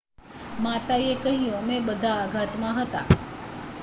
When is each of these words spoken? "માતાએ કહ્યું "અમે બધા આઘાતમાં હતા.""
"માતાએ 0.57 1.11
કહ્યું 1.17 1.59
"અમે 1.59 1.77
બધા 1.85 2.15
આઘાતમાં 2.21 2.75
હતા."" 2.79 3.05